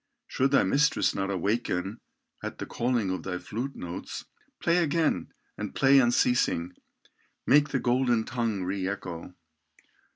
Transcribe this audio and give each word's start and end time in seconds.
Should 0.27 0.49
thy 0.49 0.63
mistress 0.63 1.13
not 1.13 1.29
awaken 1.29 1.99
At 2.41 2.57
the 2.57 2.65
calling 2.65 3.11
of 3.11 3.21
thy 3.21 3.37
flute 3.37 3.75
notes, 3.75 4.25
Play 4.59 4.77
again, 4.77 5.31
and 5.59 5.75
play 5.75 5.99
unceasing, 5.99 6.73
Make 7.45 7.69
the 7.69 7.77
golden 7.79 8.23
tongue 8.23 8.63
re 8.63 8.87
echo." 8.87 9.35